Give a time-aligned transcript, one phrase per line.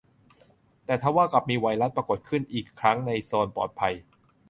[0.85, 2.19] แต่ทว่ากลับมีไวรัสปรากฏ
[2.53, 3.93] อีกครั้งในโซนปลอดภัย